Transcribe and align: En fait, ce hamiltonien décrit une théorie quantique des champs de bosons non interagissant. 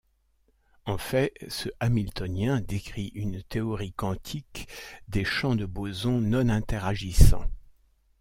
En 0.87 0.97
fait, 0.97 1.31
ce 1.47 1.69
hamiltonien 1.79 2.59
décrit 2.59 3.11
une 3.13 3.43
théorie 3.43 3.91
quantique 3.93 4.67
des 5.09 5.23
champs 5.23 5.53
de 5.53 5.67
bosons 5.67 6.21
non 6.21 6.49
interagissant. 6.49 7.45